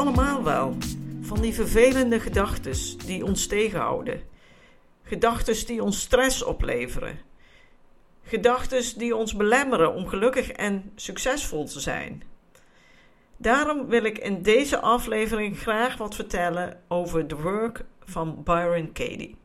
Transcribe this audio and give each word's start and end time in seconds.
Allemaal 0.00 0.42
wel, 0.42 0.76
van 1.20 1.40
die 1.40 1.54
vervelende 1.54 2.20
gedachten 2.20 2.98
die 3.06 3.24
ons 3.24 3.46
tegenhouden. 3.46 4.20
Gedachten 5.02 5.66
die 5.66 5.82
ons 5.82 6.00
stress 6.00 6.42
opleveren. 6.42 7.18
Gedachten 8.22 8.98
die 8.98 9.16
ons 9.16 9.36
belemmeren 9.36 9.94
om 9.94 10.06
gelukkig 10.06 10.50
en 10.50 10.92
succesvol 10.94 11.64
te 11.64 11.80
zijn. 11.80 12.22
Daarom 13.36 13.86
wil 13.86 14.04
ik 14.04 14.18
in 14.18 14.42
deze 14.42 14.80
aflevering 14.80 15.58
graag 15.58 15.96
wat 15.96 16.14
vertellen 16.14 16.80
over 16.88 17.26
The 17.26 17.36
Work 17.36 17.84
van 18.04 18.42
Byron 18.44 18.92
Katie. 18.92 19.36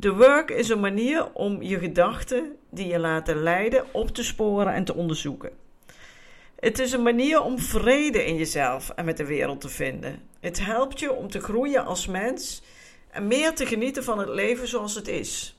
The 0.00 0.14
Work 0.14 0.50
is 0.50 0.68
een 0.68 0.80
manier 0.80 1.32
om 1.32 1.62
je 1.62 1.78
gedachten 1.78 2.56
die 2.70 2.86
je 2.86 2.98
laten 2.98 3.42
leiden 3.42 3.84
op 3.92 4.08
te 4.08 4.24
sporen 4.24 4.74
en 4.74 4.84
te 4.84 4.94
onderzoeken. 4.94 5.50
Het 6.60 6.78
is 6.78 6.92
een 6.92 7.02
manier 7.02 7.42
om 7.42 7.58
vrede 7.58 8.24
in 8.24 8.36
jezelf 8.36 8.90
en 8.90 9.04
met 9.04 9.16
de 9.16 9.24
wereld 9.24 9.60
te 9.60 9.68
vinden. 9.68 10.22
Het 10.40 10.64
helpt 10.64 11.00
je 11.00 11.12
om 11.12 11.28
te 11.28 11.40
groeien 11.40 11.84
als 11.84 12.06
mens 12.06 12.62
en 13.10 13.26
meer 13.26 13.54
te 13.54 13.66
genieten 13.66 14.04
van 14.04 14.18
het 14.18 14.28
leven 14.28 14.68
zoals 14.68 14.94
het 14.94 15.08
is. 15.08 15.58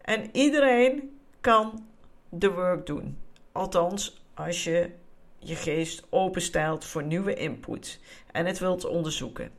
En 0.00 0.28
iedereen 0.32 1.18
kan 1.40 1.86
de 2.28 2.50
work 2.50 2.86
doen. 2.86 3.18
Althans, 3.52 4.22
als 4.34 4.64
je 4.64 4.90
je 5.38 5.54
geest 5.54 6.02
openstelt 6.10 6.84
voor 6.84 7.02
nieuwe 7.02 7.34
input 7.34 8.00
en 8.32 8.46
het 8.46 8.58
wilt 8.58 8.84
onderzoeken. 8.84 9.50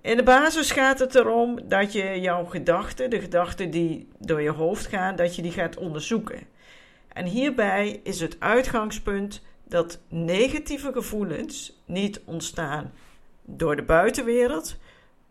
In 0.00 0.16
de 0.16 0.22
basis 0.22 0.70
gaat 0.70 0.98
het 0.98 1.14
erom 1.14 1.68
dat 1.68 1.92
je 1.92 2.20
jouw 2.20 2.44
gedachten, 2.44 3.10
de 3.10 3.20
gedachten 3.20 3.70
die 3.70 4.08
door 4.18 4.42
je 4.42 4.50
hoofd 4.50 4.86
gaan, 4.86 5.16
dat 5.16 5.36
je 5.36 5.42
die 5.42 5.52
gaat 5.52 5.76
onderzoeken. 5.76 6.46
En 7.16 7.26
hierbij 7.26 8.00
is 8.02 8.20
het 8.20 8.36
uitgangspunt 8.38 9.42
dat 9.68 10.00
negatieve 10.08 10.92
gevoelens 10.92 11.82
niet 11.84 12.20
ontstaan 12.24 12.92
door 13.42 13.76
de 13.76 13.82
buitenwereld, 13.82 14.76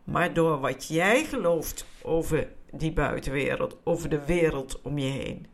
maar 0.04 0.34
door 0.34 0.60
wat 0.60 0.88
jij 0.88 1.24
gelooft 1.24 1.86
over 2.02 2.48
die 2.72 2.94
buitenwereld, 2.94 3.78
over 3.84 4.10
de 4.10 4.26
wereld 4.26 4.82
om 4.82 4.98
je 4.98 5.12
heen. 5.12 5.48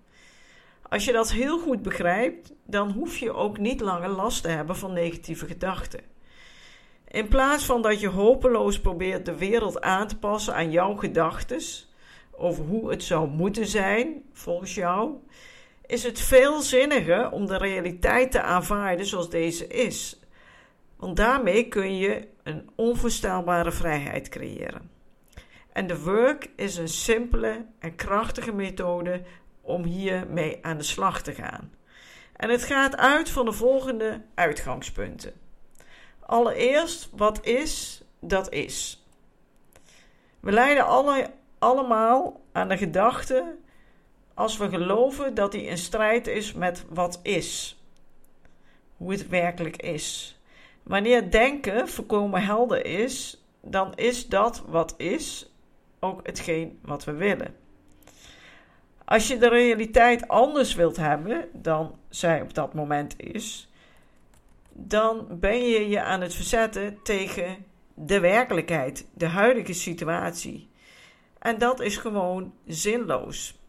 Als 0.82 1.06
je 1.06 1.12
dat 1.12 1.32
heel 1.32 1.60
goed 1.60 1.82
begrijpt, 1.82 2.54
dan 2.66 2.92
hoef 2.92 3.18
je 3.18 3.34
ook 3.34 3.58
niet 3.58 3.82
langer 3.82 4.10
last 4.10 4.42
te 4.44 4.50
hebben 4.50 4.76
van 4.76 4.94
negatieve 4.94 5.45
gedachten. 5.45 6.00
In 7.08 7.28
plaats 7.28 7.66
van 7.66 7.82
dat 7.82 8.00
je 8.00 8.08
hopeloos 8.08 8.80
probeert 8.80 9.26
de 9.26 9.38
wereld 9.38 9.82
aan 9.82 10.08
te 10.08 10.18
passen 10.18 10.56
aan 10.56 10.72
jouw 10.72 10.95
gedachten 10.95 11.62
over 12.32 12.64
hoe 12.66 12.90
het 12.90 13.04
zou 13.04 13.30
moeten 13.30 13.68
zijn 13.68 14.23
volgens 14.34 14.76
jou, 14.76 15.14
is 15.92 16.03
het 16.03 16.20
veel 16.20 16.61
zinniger 16.61 17.31
om 17.31 17.45
de 17.45 17.58
realiteit 17.58 18.31
te 18.31 18.42
aanvaarden 18.42 19.06
zoals 19.06 19.30
deze 19.30 19.67
is. 19.67 20.20
Want 20.95 21.16
daarmee 21.16 21.67
kun 21.67 21.98
je 21.98 22.28
een 22.44 22.70
onvoorstelbare 22.75 23.72
vrijheid 23.72 24.30
creëren. 24.30 24.89
En 25.73 25.88
de 25.88 25.99
work 25.99 26.49
is 26.55 26.77
een 26.77 26.88
simpele 26.88 27.66
en 27.80 27.95
krachtige 27.95 28.52
methode 28.52 29.21
om 29.61 29.83
hiermee 29.83 30.58
aan 30.61 30.77
de 30.77 30.83
slag 30.83 31.21
te 31.21 31.33
gaan. 31.33 31.73
En 32.36 32.49
het 32.49 32.64
gaat 32.64 32.98
uit 32.98 33.30
van 33.30 33.45
de 33.45 33.54
volgende 33.54 34.21
uitgangspunten. 34.36 35.33
Allereerst, 36.20 37.10
wat 37.16 37.45
is, 37.45 38.02
dat 38.20 38.52
is. 38.52 39.05
We 40.39 40.52
lijden 40.52 40.86
alle, 40.86 41.32
allemaal 41.60 42.42
aan 42.52 42.67
de 42.67 42.77
gedachte 42.77 43.55
als 44.42 44.58
we 44.58 44.70
geloven 44.70 45.34
dat 45.34 45.52
die 45.52 45.64
in 45.64 45.78
strijd 45.78 46.28
is 46.28 46.54
met 46.54 46.86
wat 46.90 47.20
is. 47.24 47.80
Hoe 48.98 49.12
het 49.12 49.28
werkelijk 49.28 49.82
is. 49.82 50.40
Wanneer 50.84 51.32
denken 51.32 51.90
voorkomen 51.90 52.44
helder 52.44 52.86
is, 52.86 53.44
dan 53.62 53.96
is 53.96 54.28
dat 54.28 54.64
wat 54.68 54.94
is 54.98 55.52
ook 56.00 56.20
hetgeen 56.28 56.80
wat 56.82 57.04
we 57.04 57.12
willen. 57.12 57.56
Als 59.06 59.28
je 59.28 59.38
de 59.38 59.50
realiteit 59.50 60.28
anders 60.28 60.76
wilt 60.76 60.98
hebben 60.98 61.50
dan 61.54 61.96
zij 62.10 62.42
op 62.42 62.54
dat 62.54 62.73
moment 62.73 63.14
is, 63.18 63.70
dan 64.72 65.28
ben 65.30 65.70
je 65.70 65.90
je 65.90 66.02
aan 66.02 66.22
het 66.22 66.34
verzetten 66.34 67.00
tegen 67.04 67.66
de 67.94 68.20
werkelijkheid, 68.20 69.08
de 69.14 69.28
huidige 69.28 69.73
situatie. 69.73 70.70
En 71.40 71.58
dat 71.58 71.80
is 71.80 71.98
gewoon 71.98 72.54
zinloos. 72.66 73.60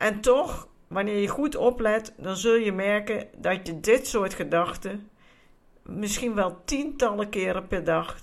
En 0.00 0.20
toch, 0.20 0.68
wanneer 0.88 1.18
je 1.18 1.28
goed 1.28 1.56
oplet, 1.56 2.12
dan 2.16 2.36
zul 2.36 2.54
je 2.54 2.72
merken 2.72 3.28
dat 3.36 3.66
je 3.66 3.80
dit 3.80 4.06
soort 4.06 4.34
gedachten 4.34 5.10
misschien 5.82 6.34
wel 6.34 6.64
tientallen 6.64 7.28
keren 7.28 7.66
per 7.66 7.84
dag 7.84 8.18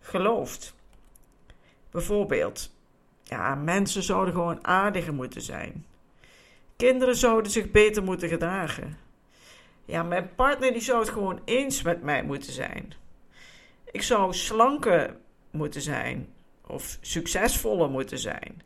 gelooft. 0.00 0.74
Bijvoorbeeld, 1.90 2.72
ja, 3.22 3.54
mensen 3.54 4.02
zouden 4.02 4.34
gewoon 4.34 4.66
aardiger 4.66 5.14
moeten 5.14 5.42
zijn. 5.42 5.86
Kinderen 6.76 7.16
zouden 7.16 7.52
zich 7.52 7.70
beter 7.70 8.02
moeten 8.02 8.28
gedragen. 8.28 8.98
Ja, 9.84 10.02
mijn 10.02 10.34
partner 10.34 10.72
die 10.72 10.82
zou 10.82 10.98
het 10.98 11.08
gewoon 11.08 11.40
eens 11.44 11.82
met 11.82 12.02
mij 12.02 12.22
moeten 12.22 12.52
zijn. 12.52 12.92
Ik 13.90 14.02
zou 14.02 14.32
slanker 14.32 15.16
moeten 15.50 15.80
zijn 15.80 16.32
of 16.66 16.98
succesvoller 17.00 17.90
moeten 17.90 18.18
zijn. 18.18 18.62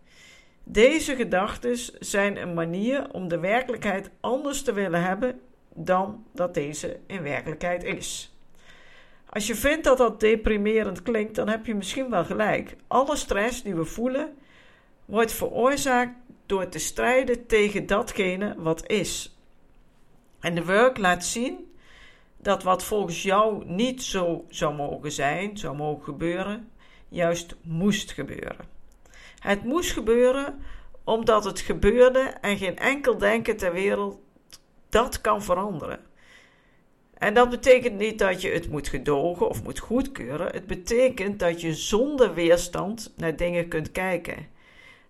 Deze 0.65 1.17
gedachten 1.17 1.79
zijn 1.99 2.37
een 2.37 2.55
manier 2.55 3.13
om 3.13 3.29
de 3.29 3.39
werkelijkheid 3.39 4.11
anders 4.21 4.63
te 4.63 4.73
willen 4.73 5.03
hebben 5.03 5.41
dan 5.75 6.25
dat 6.33 6.55
deze 6.55 6.99
in 7.07 7.23
werkelijkheid 7.23 7.85
is. 7.85 8.35
Als 9.27 9.47
je 9.47 9.55
vindt 9.55 9.85
dat 9.85 9.99
dat 9.99 10.21
deprimerend 10.21 11.03
klinkt, 11.03 11.35
dan 11.35 11.49
heb 11.49 11.67
je 11.67 11.75
misschien 11.75 12.11
wel 12.11 12.25
gelijk. 12.25 12.77
Alle 12.87 13.17
stress 13.17 13.63
die 13.63 13.75
we 13.75 13.85
voelen 13.85 14.35
wordt 15.05 15.33
veroorzaakt 15.33 16.15
door 16.47 16.69
te 16.69 16.79
strijden 16.79 17.47
tegen 17.47 17.87
datgene 17.87 18.55
wat 18.59 18.89
is. 18.91 19.37
En 20.41 20.55
de 20.55 20.65
work 20.65 20.99
laat 20.99 21.25
zien 21.25 21.73
dat 22.37 22.63
wat 22.63 22.85
volgens 22.85 23.23
jou 23.23 23.65
niet 23.65 24.03
zo 24.03 24.45
zou 24.49 24.75
mogen 24.75 25.13
zijn, 25.13 25.59
zou 25.59 25.77
mogen 25.77 26.05
gebeuren, 26.05 26.71
juist 27.09 27.57
moest 27.63 28.13
gebeuren. 28.13 28.80
Het 29.41 29.65
moest 29.65 29.91
gebeuren 29.91 30.63
omdat 31.05 31.45
het 31.45 31.61
gebeurde 31.61 32.21
en 32.21 32.57
geen 32.57 32.79
enkel 32.79 33.19
denken 33.19 33.57
ter 33.57 33.73
wereld 33.73 34.19
dat 34.89 35.21
kan 35.21 35.43
veranderen. 35.43 36.01
En 37.15 37.35
dat 37.35 37.51
betekent 37.51 37.99
niet 37.99 38.19
dat 38.19 38.43
je 38.43 38.51
het 38.51 38.71
moet 38.71 38.89
gedogen 38.89 39.49
of 39.49 39.63
moet 39.63 39.79
goedkeuren. 39.79 40.53
Het 40.53 40.67
betekent 40.67 41.39
dat 41.39 41.61
je 41.61 41.75
zonder 41.75 42.35
weerstand 42.35 43.13
naar 43.17 43.37
dingen 43.37 43.69
kunt 43.69 43.93
kijken. 43.93 44.47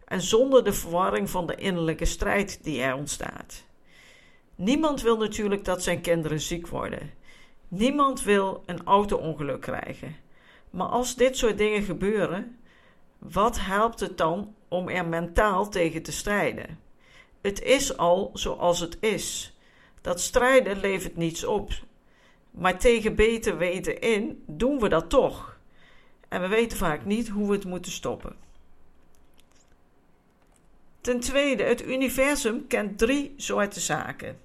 En 0.05 0.21
zonder 0.21 0.65
de 0.65 0.73
verwarring 0.73 1.31
van 1.31 1.47
de 1.47 1.55
innerlijke 1.55 2.05
strijd 2.05 2.65
die 2.65 2.83
er 2.83 2.95
ontstaat. 2.95 3.65
Niemand 4.55 5.03
wil 5.03 5.17
natuurlijk 5.17 5.65
dat 5.65 5.83
zijn 5.83 6.01
kinderen 6.01 6.41
ziek 6.41 6.67
worden. 6.67 7.11
Niemand 7.69 8.23
wil 8.23 8.63
een 8.67 8.85
auto-ongeluk 8.85 9.61
krijgen. 9.61 10.17
Maar 10.71 10.87
als 10.87 11.17
dit 11.17 11.37
soort 11.37 11.59
dingen 11.59 11.83
gebeuren, 11.83 12.59
wat 13.21 13.61
helpt 13.61 14.01
het 14.01 14.19
dan 14.19 14.55
om 14.69 14.89
er 14.89 15.07
mentaal 15.07 15.69
tegen 15.69 16.03
te 16.03 16.13
strijden? 16.13 16.79
Het 17.41 17.63
is 17.63 17.97
al 17.97 18.31
zoals 18.35 18.81
het 18.81 18.97
is. 19.01 19.57
Dat 20.01 20.21
strijden 20.21 20.81
levert 20.81 21.17
niets 21.17 21.45
op. 21.45 21.71
Maar 22.51 22.79
tegen 22.79 23.15
beter 23.15 23.59
weten 23.59 24.01
in 24.01 24.43
doen 24.47 24.81
we 24.81 24.89
dat 24.89 25.11
toch. 25.11 25.59
En 26.29 26.41
we 26.41 26.49
weten 26.49 26.79
vaak 26.79 27.05
niet 27.05 27.29
hoe 27.29 27.47
we 27.47 27.55
het 27.55 27.65
moeten 27.65 27.93
stoppen. 27.93 28.37
Ten 31.01 31.21
tweede, 31.21 31.63
het 31.63 31.87
universum 31.87 32.67
kent 32.67 32.99
drie 32.99 33.35
soorten 33.37 33.81
zaken. 33.81 34.39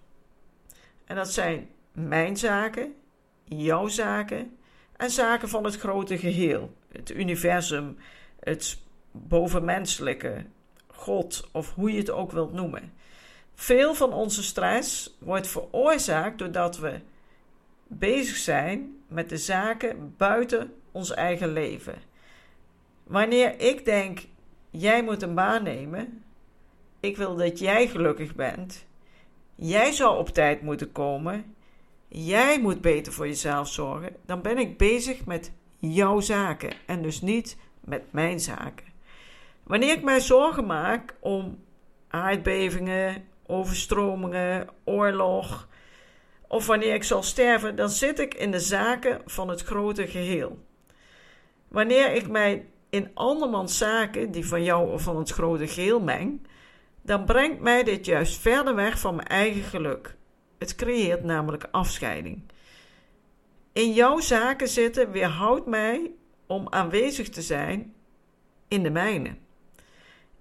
En 1.06 1.16
dat 1.16 1.32
zijn 1.32 1.70
mijn 1.92 2.38
zaken, 2.38 2.96
jouw 3.44 3.88
zaken 3.88 4.58
en 4.98 5.10
zaken 5.10 5.50
van 5.50 5.64
het 5.64 5.78
grote 5.78 6.18
geheel. 6.18 6.74
Het 6.92 7.12
universum, 7.12 7.98
het 8.46 8.78
bovenmenselijke, 9.12 10.46
God 10.88 11.50
of 11.52 11.74
hoe 11.74 11.92
je 11.92 11.98
het 11.98 12.12
ook 12.12 12.32
wilt 12.32 12.54
noemen. 12.54 12.94
Veel 13.54 13.94
van 13.94 14.14
onze 14.14 14.44
stress 14.44 15.16
wordt 15.20 15.48
veroorzaakt 15.48 16.38
doordat 16.38 16.78
we 16.78 17.00
bezig 17.88 18.36
zijn 18.36 18.98
met 19.08 19.30
de 19.30 19.38
zaken 19.38 20.14
buiten 20.18 20.74
ons 20.92 21.12
eigen 21.14 21.54
leven. 21.54 21.96
Wanneer 23.04 23.60
ik 23.60 23.86
denk, 23.86 24.20
jij 24.70 25.04
moet 25.04 25.22
een 25.22 25.36
baan 25.36 25.64
nemen, 25.64 26.24
ik 27.00 27.18
wil 27.18 27.36
dat 27.36 27.60
jij 27.60 27.88
gelukkig 27.88 28.36
bent, 28.36 28.86
jij 29.56 29.92
zou 29.92 30.18
op 30.18 30.30
tijd 30.30 30.62
moeten 30.62 30.92
komen, 30.92 31.56
jij 32.08 32.62
moet 32.62 32.82
beter 32.82 33.14
voor 33.14 33.28
jezelf 33.28 33.68
zorgen, 33.68 34.16
dan 34.26 34.42
ben 34.42 34.58
ik 34.58 34.78
bezig 34.78 35.26
met 35.26 35.52
jouw 35.80 36.20
zaken 36.20 36.74
en 36.86 37.02
dus 37.02 37.22
niet 37.22 37.58
met 37.86 38.04
mijn 38.12 38.40
zaken. 38.40 38.86
Wanneer 39.64 39.92
ik 39.92 40.04
mij 40.04 40.20
zorgen 40.20 40.66
maak 40.66 41.16
om 41.20 41.64
aardbevingen, 42.08 43.28
overstromingen, 43.46 44.68
oorlog, 44.84 45.68
of 46.48 46.68
wanneer 46.68 46.94
ik 46.94 47.04
zal 47.04 47.24
sterven, 47.24 47.76
dan 47.76 47.90
zit 47.90 48.20
ik 48.20 48.34
in 48.34 48.52
de 48.52 48.60
zaken 48.60 49.22
van 49.26 49.50
het 49.50 49.62
grote 49.62 50.08
geheel. 50.08 50.60
Wanneer 51.68 52.14
ik 52.14 52.28
mij 52.28 52.66
in 52.90 53.12
andermans 53.14 53.78
zaken, 53.78 54.32
die 54.32 54.48
van 54.48 54.64
jou 54.64 54.92
of 54.92 55.02
van 55.02 55.18
het 55.18 55.30
grote 55.30 55.68
geheel 55.68 56.00
meng, 56.00 56.48
dan 57.02 57.26
brengt 57.26 57.60
mij 57.60 57.84
dit 57.84 58.06
juist 58.06 58.42
verder 58.42 58.76
weg 58.76 59.00
van 59.00 59.16
mijn 59.16 59.28
eigen 59.28 59.64
geluk. 59.64 60.16
Het 60.58 60.76
creëert 60.76 61.24
namelijk 61.24 61.68
afscheiding. 61.72 62.42
In 63.74 63.94
jouw 63.94 64.20
zaken 64.20 64.68
zitten 64.68 65.12
weerhoudt 65.12 65.66
mij 65.66 66.12
om 66.48 66.68
aanwezig 66.70 67.30
te 67.30 67.42
zijn 67.42 67.94
in 68.68 68.84
de 68.84 68.90
mijne. 68.90 69.36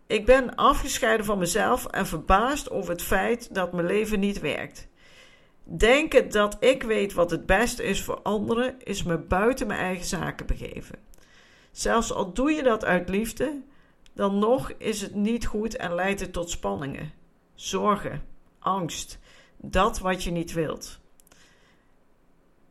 Ik 0.06 0.26
ben 0.26 0.54
afgescheiden 0.54 1.26
van 1.26 1.38
mezelf 1.38 1.86
en 1.86 2.06
verbaasd 2.06 2.70
over 2.70 2.90
het 2.90 3.02
feit 3.02 3.54
dat 3.54 3.72
mijn 3.72 3.86
leven 3.86 4.20
niet 4.20 4.40
werkt. 4.40 4.88
Denken 5.64 6.30
dat 6.30 6.56
ik 6.60 6.82
weet 6.82 7.12
wat 7.12 7.30
het 7.30 7.46
beste 7.46 7.82
is 7.82 8.02
voor 8.02 8.20
anderen, 8.22 8.74
is 8.82 9.02
me 9.02 9.18
buiten 9.18 9.66
mijn 9.66 9.80
eigen 9.80 10.06
zaken 10.06 10.46
begeven. 10.46 10.98
Zelfs 11.72 12.12
al 12.12 12.32
doe 12.32 12.50
je 12.50 12.62
dat 12.62 12.84
uit 12.84 13.08
liefde, 13.08 13.62
dan 14.12 14.38
nog 14.38 14.72
is 14.78 15.00
het 15.00 15.14
niet 15.14 15.46
goed 15.46 15.76
en 15.76 15.94
leidt 15.94 16.20
het 16.20 16.32
tot 16.32 16.50
spanningen, 16.50 17.12
zorgen, 17.54 18.22
angst, 18.58 19.18
dat 19.56 19.98
wat 19.98 20.24
je 20.24 20.30
niet 20.30 20.52
wilt. 20.52 21.00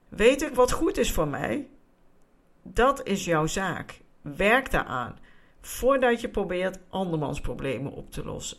Weet 0.10 0.42
ik 0.42 0.56
wat 0.56 0.72
goed 0.72 0.98
is 0.98 1.12
voor 1.12 1.28
mij? 1.28 1.68
Dat 2.64 3.08
is 3.08 3.26
jouw 3.26 3.48
zaak. 3.48 4.02
Werk 4.22 4.72
daaraan 4.72 5.20
voordat 5.62 6.22
je 6.22 6.30
probeert 6.30 6.80
andermans 6.90 7.42
problemen 7.42 7.92
op 7.92 8.12
te 8.12 8.24
lossen. 8.24 8.58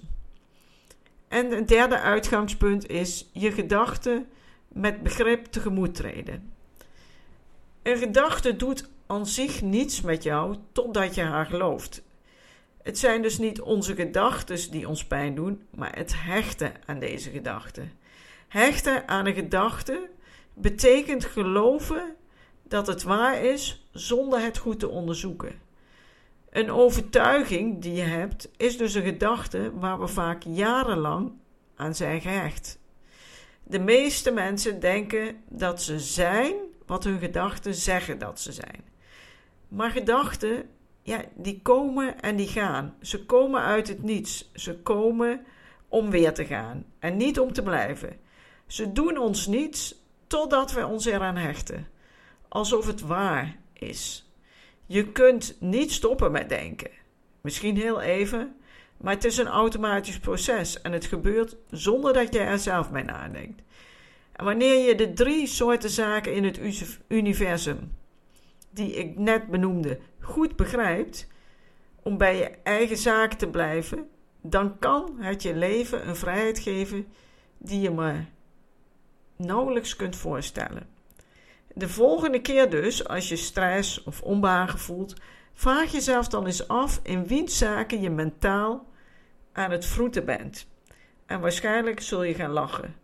En 1.28 1.50
het 1.50 1.68
derde 1.68 1.98
uitgangspunt 1.98 2.88
is 2.88 3.30
je 3.32 3.52
gedachten 3.52 4.26
met 4.68 5.02
begrip 5.02 5.44
tegemoet 5.44 5.94
treden. 5.94 6.52
Een 7.82 7.96
gedachte 7.96 8.56
doet 8.56 8.88
aan 9.06 9.26
zich 9.26 9.62
niets 9.62 10.00
met 10.00 10.22
jou 10.22 10.56
totdat 10.72 11.14
je 11.14 11.22
haar 11.22 11.46
gelooft. 11.46 12.02
Het 12.82 12.98
zijn 12.98 13.22
dus 13.22 13.38
niet 13.38 13.60
onze 13.60 13.94
gedachten 13.94 14.70
die 14.70 14.88
ons 14.88 15.04
pijn 15.04 15.34
doen, 15.34 15.62
maar 15.70 15.96
het 15.96 16.14
hechten 16.16 16.72
aan 16.86 16.98
deze 16.98 17.30
gedachten. 17.30 17.92
Hechten 18.48 19.08
aan 19.08 19.26
een 19.26 19.34
gedachte 19.34 20.08
betekent 20.54 21.24
geloven 21.24 22.14
dat 22.68 22.86
het 22.86 23.02
waar 23.02 23.42
is 23.42 23.88
zonder 23.92 24.40
het 24.40 24.58
goed 24.58 24.78
te 24.78 24.88
onderzoeken. 24.88 25.60
Een 26.50 26.70
overtuiging 26.70 27.82
die 27.82 27.92
je 27.92 28.02
hebt 28.02 28.48
is 28.56 28.76
dus 28.78 28.94
een 28.94 29.02
gedachte 29.02 29.78
waar 29.78 30.00
we 30.00 30.06
vaak 30.06 30.42
jarenlang 30.42 31.32
aan 31.76 31.94
zijn 31.94 32.20
gehecht. 32.20 32.78
De 33.62 33.78
meeste 33.78 34.30
mensen 34.30 34.80
denken 34.80 35.36
dat 35.48 35.82
ze 35.82 36.00
zijn 36.00 36.54
wat 36.86 37.04
hun 37.04 37.18
gedachten 37.18 37.74
zeggen 37.74 38.18
dat 38.18 38.40
ze 38.40 38.52
zijn. 38.52 38.84
Maar 39.68 39.90
gedachten, 39.90 40.68
ja, 41.02 41.20
die 41.34 41.60
komen 41.62 42.20
en 42.20 42.36
die 42.36 42.48
gaan. 42.48 42.94
Ze 43.00 43.24
komen 43.24 43.60
uit 43.60 43.88
het 43.88 44.02
niets. 44.02 44.50
Ze 44.54 44.78
komen 44.78 45.44
om 45.88 46.10
weer 46.10 46.34
te 46.34 46.44
gaan 46.44 46.84
en 46.98 47.16
niet 47.16 47.40
om 47.40 47.52
te 47.52 47.62
blijven. 47.62 48.16
Ze 48.66 48.92
doen 48.92 49.18
ons 49.18 49.46
niets 49.46 49.94
totdat 50.26 50.72
we 50.72 50.86
ons 50.86 51.04
eraan 51.04 51.36
hechten, 51.36 51.88
alsof 52.54 52.86
het 52.86 53.00
waar 53.00 53.56
is. 53.72 54.30
Je 54.86 55.12
kunt 55.12 55.56
niet 55.60 55.92
stoppen 55.92 56.32
met 56.32 56.48
denken. 56.48 56.90
Misschien 57.40 57.76
heel 57.76 58.00
even, 58.00 58.56
maar 58.96 59.14
het 59.14 59.24
is 59.24 59.36
een 59.36 59.46
automatisch 59.46 60.18
proces 60.18 60.80
en 60.80 60.92
het 60.92 61.04
gebeurt 61.04 61.56
zonder 61.70 62.12
dat 62.12 62.32
je 62.32 62.38
er 62.38 62.58
zelf 62.58 62.90
bij 62.90 63.02
nadenkt. 63.02 63.62
En 64.32 64.44
wanneer 64.44 64.88
je 64.88 64.94
de 64.94 65.12
drie 65.12 65.46
soorten 65.46 65.90
zaken 65.90 66.34
in 66.34 66.44
het 66.44 66.60
universum, 67.08 67.92
die 68.70 68.94
ik 68.94 69.18
net 69.18 69.46
benoemde, 69.46 69.98
goed 70.20 70.56
begrijpt, 70.56 71.28
om 72.02 72.16
bij 72.16 72.36
je 72.36 72.50
eigen 72.62 72.96
zaak 72.96 73.32
te 73.32 73.48
blijven, 73.48 74.08
dan 74.40 74.78
kan 74.78 75.16
het 75.18 75.42
je 75.42 75.56
leven 75.56 76.08
een 76.08 76.16
vrijheid 76.16 76.58
geven 76.58 77.06
die 77.58 77.80
je 77.80 77.90
maar 77.90 78.28
nauwelijks 79.36 79.96
kunt 79.96 80.16
voorstellen. 80.16 80.93
De 81.76 81.88
volgende 81.88 82.40
keer 82.40 82.70
dus, 82.70 83.08
als 83.08 83.28
je 83.28 83.36
stress 83.36 84.02
of 84.02 84.22
onbehagen 84.22 84.78
voelt, 84.78 85.14
vraag 85.52 85.92
jezelf 85.92 86.28
dan 86.28 86.46
eens 86.46 86.68
af 86.68 87.00
in 87.02 87.26
wiens 87.26 87.58
zaken 87.58 88.00
je 88.00 88.10
mentaal 88.10 88.86
aan 89.52 89.70
het 89.70 89.86
vroeten 89.86 90.24
bent. 90.24 90.66
En 91.26 91.40
waarschijnlijk 91.40 92.00
zul 92.00 92.22
je 92.22 92.34
gaan 92.34 92.50
lachen. 92.50 92.94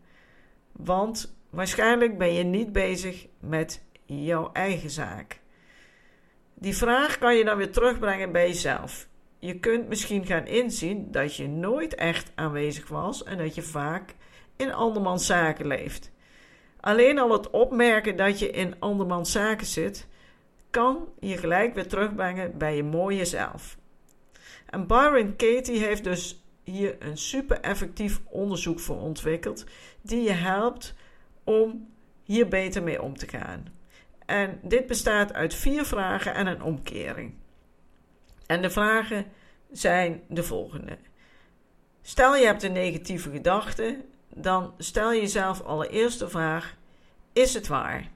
Want 0.72 1.34
waarschijnlijk 1.50 2.18
ben 2.18 2.32
je 2.32 2.42
niet 2.42 2.72
bezig 2.72 3.26
met 3.40 3.82
jouw 4.04 4.50
eigen 4.52 4.90
zaak. 4.90 5.40
Die 6.54 6.76
vraag 6.76 7.18
kan 7.18 7.36
je 7.36 7.44
dan 7.44 7.56
weer 7.56 7.72
terugbrengen 7.72 8.32
bij 8.32 8.46
jezelf. 8.46 9.08
Je 9.38 9.58
kunt 9.58 9.88
misschien 9.88 10.26
gaan 10.26 10.46
inzien 10.46 11.10
dat 11.10 11.36
je 11.36 11.48
nooit 11.48 11.94
echt 11.94 12.32
aanwezig 12.34 12.88
was 12.88 13.24
en 13.24 13.38
dat 13.38 13.54
je 13.54 13.62
vaak 13.62 14.14
in 14.56 14.72
andermans 14.72 15.26
zaken 15.26 15.66
leeft. 15.66 16.10
Alleen 16.80 17.18
al 17.18 17.32
het 17.32 17.50
opmerken 17.50 18.16
dat 18.16 18.38
je 18.38 18.50
in 18.50 18.74
andermans 18.78 19.32
zaken 19.32 19.66
zit, 19.66 20.06
kan 20.70 21.08
je 21.20 21.36
gelijk 21.36 21.74
weer 21.74 21.88
terugbrengen 21.88 22.58
bij 22.58 22.76
je 22.76 22.82
mooie 22.82 23.24
zelf. 23.24 23.78
En 24.66 24.86
Byron 24.86 25.36
Katie 25.36 25.78
heeft 25.78 26.04
dus 26.04 26.44
hier 26.64 26.96
een 26.98 27.16
super 27.16 27.60
effectief 27.60 28.20
onderzoek 28.24 28.80
voor 28.80 29.00
ontwikkeld, 29.00 29.64
die 30.02 30.22
je 30.22 30.32
helpt 30.32 30.94
om 31.44 31.88
hier 32.24 32.48
beter 32.48 32.82
mee 32.82 33.02
om 33.02 33.16
te 33.16 33.28
gaan. 33.28 33.66
En 34.26 34.58
dit 34.62 34.86
bestaat 34.86 35.32
uit 35.32 35.54
vier 35.54 35.84
vragen 35.84 36.34
en 36.34 36.46
een 36.46 36.62
omkering. 36.62 37.34
En 38.46 38.62
de 38.62 38.70
vragen 38.70 39.26
zijn 39.70 40.22
de 40.28 40.42
volgende. 40.42 40.98
Stel 42.02 42.36
je 42.36 42.46
hebt 42.46 42.62
een 42.62 42.72
negatieve 42.72 43.30
gedachte 43.30 44.04
dan 44.34 44.74
stel 44.78 45.12
je 45.12 45.20
jezelf 45.20 45.62
allereerst 45.62 46.18
de 46.18 46.28
vraag: 46.28 46.76
is 47.32 47.54
het 47.54 47.66
waar? 47.66 48.10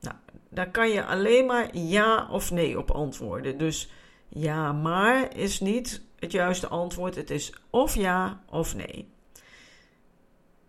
Nou, 0.00 0.16
daar 0.48 0.70
kan 0.70 0.88
je 0.88 1.04
alleen 1.04 1.46
maar 1.46 1.76
ja 1.76 2.28
of 2.30 2.50
nee 2.50 2.78
op 2.78 2.90
antwoorden. 2.90 3.58
Dus 3.58 3.90
ja, 4.28 4.72
maar 4.72 5.36
is 5.36 5.60
niet 5.60 6.02
het 6.18 6.32
juiste 6.32 6.68
antwoord. 6.68 7.14
Het 7.14 7.30
is 7.30 7.52
of 7.70 7.94
ja 7.94 8.40
of 8.50 8.74
nee. 8.74 9.10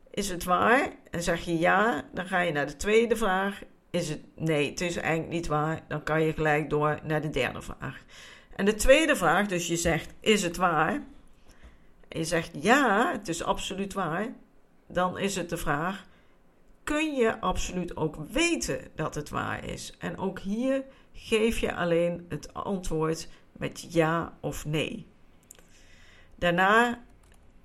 Is 0.10 0.30
het 0.30 0.44
waar? 0.44 0.90
En 1.12 1.24
zeg 1.24 1.42
je 1.42 1.60
ja, 1.60 2.06
dan 2.14 2.26
ga 2.26 2.40
je 2.40 2.52
naar 2.52 2.68
de 2.68 2.76
tweede 2.76 3.16
vraag. 3.16 3.62
Is 3.90 4.10
het 4.10 4.22
nee, 4.36 4.70
het 4.70 4.82
is 4.82 4.96
eigenlijk 4.96 5.34
niet 5.34 5.48
waar? 5.48 5.82
Dan 5.88 6.04
kan 6.04 6.22
je 6.22 6.34
gelijk 6.34 6.70
door 6.70 7.00
naar 7.04 7.22
de 7.22 7.30
derde 7.30 7.62
vraag. 7.62 8.02
En 8.56 8.66
de 8.66 8.76
tweede 8.76 9.16
vraag, 9.16 9.48
dus 9.48 9.68
je 9.68 9.76
zegt: 9.76 10.14
is 10.20 10.44
het 10.44 10.58
waar? 10.58 11.04
En 12.14 12.20
je 12.20 12.26
zegt 12.26 12.52
ja, 12.62 13.12
het 13.12 13.28
is 13.28 13.44
absoluut 13.44 13.94
waar, 13.94 14.34
dan 14.88 15.18
is 15.18 15.36
het 15.36 15.50
de 15.50 15.58
vraag: 15.58 16.06
kun 16.84 17.14
je 17.14 17.40
absoluut 17.40 17.98
ook 17.98 18.16
weten 18.16 18.88
dat 18.96 19.16
het 19.16 19.30
waar 19.30 19.66
is? 19.66 19.94
En 20.00 20.18
ook 20.18 20.40
hier 20.40 20.84
geef 21.14 21.60
je 21.60 21.76
alleen 21.76 22.26
het 22.30 22.54
antwoord 22.54 23.28
met 23.52 23.94
ja 23.94 24.38
of 24.40 24.66
nee. 24.66 25.08
Daarna 26.36 27.04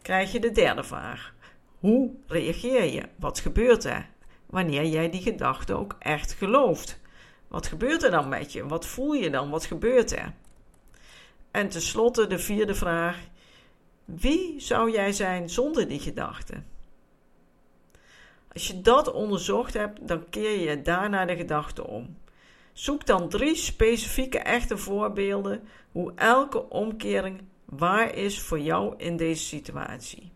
krijg 0.03 0.33
je 0.33 0.41
de 0.41 0.51
derde 0.51 0.85
vraag: 0.85 1.35
hoe 1.79 2.11
reageer 2.27 2.85
je? 2.85 3.03
Wat 3.17 3.41
gebeurt 3.41 3.85
er 3.85 4.09
wanneer 4.47 4.87
jij 4.87 5.11
die 5.11 5.23
gedachte 5.23 5.75
ook 5.75 5.97
echt 5.99 6.33
gelooft? 6.33 7.01
Wat 7.49 7.67
gebeurt 7.67 8.03
er 8.03 8.11
dan 8.11 8.29
met 8.29 8.53
je? 8.53 8.67
Wat 8.67 8.87
voel 8.87 9.13
je 9.13 9.31
dan? 9.31 9.51
Wat 9.51 9.65
gebeurt 9.65 10.13
er? 10.13 10.33
En 11.51 11.69
tenslotte 11.69 12.27
de 12.27 12.39
vierde 12.39 12.75
vraag: 12.75 13.19
wie 14.15 14.61
zou 14.61 14.91
jij 14.91 15.13
zijn 15.13 15.51
zonder 15.51 15.89
die 15.89 16.01
gedachte? 16.01 16.63
Als 18.53 18.67
je 18.67 18.81
dat 18.81 19.13
onderzocht 19.13 19.75
hebt, 19.75 20.09
dan 20.09 20.29
keer 20.31 20.69
je 20.69 20.83
daarna 20.83 21.25
de 21.25 21.37
gedachte 21.37 21.87
om. 21.87 22.17
Zoek 22.73 23.07
dan 23.07 23.29
drie 23.29 23.55
specifieke 23.55 24.39
echte 24.39 24.77
voorbeelden 24.77 25.69
hoe 25.93 26.13
elke 26.15 26.69
omkering 26.69 27.41
waar 27.65 28.15
is 28.15 28.41
voor 28.41 28.61
jou 28.61 28.95
in 28.97 29.17
deze 29.17 29.45
situatie. 29.45 30.31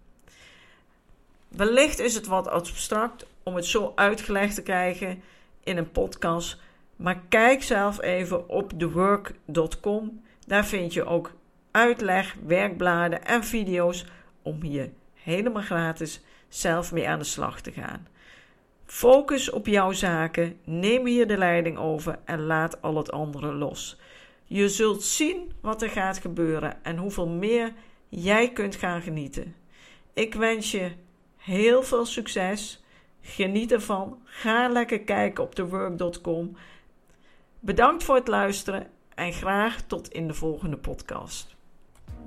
Wellicht 1.49 1.99
is 1.99 2.15
het 2.15 2.27
wat 2.27 2.49
abstract 2.49 3.27
om 3.43 3.55
het 3.55 3.67
zo 3.67 3.93
uitgelegd 3.95 4.55
te 4.55 4.63
krijgen 4.63 5.23
in 5.63 5.77
een 5.77 5.91
podcast, 5.91 6.61
maar 6.97 7.23
kijk 7.29 7.63
zelf 7.63 8.01
even 8.01 8.49
op 8.49 8.73
thework.com. 8.79 10.23
Daar 10.47 10.67
vind 10.67 10.93
je 10.93 11.05
ook 11.05 11.33
uitleg, 11.73 12.37
werkbladen 12.47 13.25
en 13.25 13.45
video's 13.45 14.05
om 14.43 14.63
hier 14.63 14.91
helemaal 15.15 15.63
gratis 15.63 16.21
zelf 16.49 16.93
mee 16.93 17.09
aan 17.09 17.19
de 17.19 17.25
slag 17.25 17.61
te 17.61 17.73
gaan. 17.73 18.07
Focus 18.85 19.51
op 19.51 19.67
jouw 19.67 19.93
zaken, 19.93 20.59
neem 20.65 21.07
hier 21.07 21.27
de 21.27 21.39
leiding 21.39 21.79
over 21.79 22.19
en 22.25 22.41
laat 22.41 22.83
al 22.83 22.97
het 22.97 23.13
andere 23.13 23.53
los. 23.53 24.01
Je 24.45 24.69
zult 24.69 25.03
zien 25.03 25.53
wat 25.61 25.83
er 25.83 25.91
gaat 25.91 26.19
gebeuren 26.19 26.85
en 26.85 26.97
hoeveel 26.97 27.29
meer 27.29 27.73
jij 28.09 28.53
kunt 28.53 28.77
gaan 28.77 29.03
genieten. 29.03 29.55
Ik 30.13 30.35
wens 30.35 30.71
je 30.71 30.91
heel 31.37 31.83
veel 31.83 32.07
succes. 32.07 32.85
Geniet 33.21 33.73
ervan. 33.73 34.19
Ga 34.25 34.69
lekker 34.69 35.01
kijken 35.01 35.45
op 35.45 35.55
thework.com. 35.55 36.57
Bedankt 37.61 38.05
voor 38.05 38.15
het 38.15 38.29
luisteren 38.29 38.91
en 39.15 39.33
graag 39.33 39.83
tot 39.83 40.09
in 40.09 40.27
de 40.27 40.35
volgende 40.35 40.77
podcast. 40.77 41.57